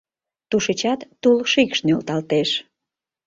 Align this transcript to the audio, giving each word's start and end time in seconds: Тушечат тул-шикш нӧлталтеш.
Тушечат 0.49 0.99
тул-шикш 1.21 1.79
нӧлталтеш. 1.87 2.49